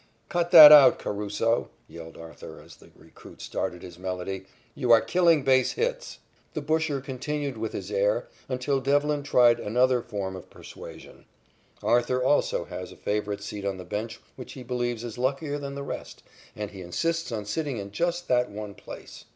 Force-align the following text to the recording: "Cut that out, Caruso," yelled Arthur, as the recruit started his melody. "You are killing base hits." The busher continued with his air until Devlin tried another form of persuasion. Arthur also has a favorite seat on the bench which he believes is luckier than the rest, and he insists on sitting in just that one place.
"Cut 0.29 0.49
that 0.49 0.71
out, 0.71 0.97
Caruso," 0.97 1.69
yelled 1.87 2.17
Arthur, 2.17 2.59
as 2.59 2.77
the 2.77 2.89
recruit 2.95 3.39
started 3.39 3.83
his 3.83 3.99
melody. 3.99 4.47
"You 4.73 4.91
are 4.91 4.99
killing 4.99 5.43
base 5.43 5.73
hits." 5.73 6.17
The 6.55 6.61
busher 6.61 7.01
continued 7.01 7.55
with 7.55 7.73
his 7.73 7.91
air 7.91 8.27
until 8.49 8.81
Devlin 8.81 9.21
tried 9.21 9.59
another 9.59 10.01
form 10.01 10.35
of 10.35 10.49
persuasion. 10.49 11.25
Arthur 11.83 12.23
also 12.23 12.65
has 12.65 12.91
a 12.91 12.95
favorite 12.97 13.43
seat 13.43 13.63
on 13.63 13.77
the 13.77 13.85
bench 13.85 14.19
which 14.37 14.53
he 14.53 14.63
believes 14.63 15.03
is 15.03 15.19
luckier 15.19 15.59
than 15.59 15.75
the 15.75 15.83
rest, 15.83 16.23
and 16.55 16.71
he 16.71 16.81
insists 16.81 17.31
on 17.31 17.45
sitting 17.45 17.77
in 17.77 17.91
just 17.91 18.27
that 18.27 18.49
one 18.49 18.73
place. 18.73 19.25